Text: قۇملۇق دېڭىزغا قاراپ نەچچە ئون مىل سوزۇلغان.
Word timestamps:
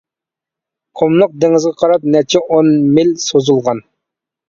قۇملۇق 1.01 1.35
دېڭىزغا 1.45 1.75
قاراپ 1.83 2.09
نەچچە 2.17 2.45
ئون 2.49 2.75
مىل 2.99 3.17
سوزۇلغان. 3.29 3.89